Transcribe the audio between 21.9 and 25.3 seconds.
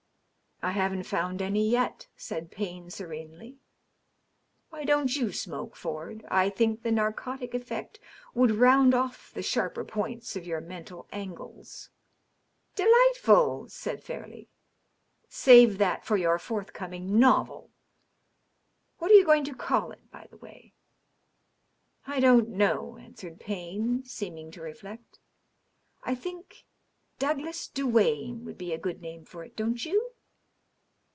?","I don't know," answered Payne, seeming to reflect."